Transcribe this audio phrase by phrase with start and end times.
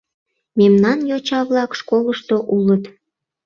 [0.59, 2.83] —Мемнан йоча-влак школышто улыт.